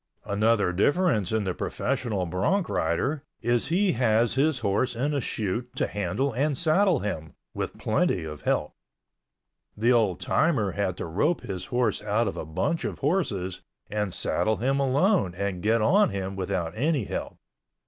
[0.25, 5.75] Another difference in the professional bronc rider is he has his horse in a chute
[5.75, 8.73] to handle and saddle him, with plenty of help.
[9.77, 13.61] The old timer had to rope his horse out of a bunch of horses
[13.91, 17.37] and saddle him alone and get on him without any help.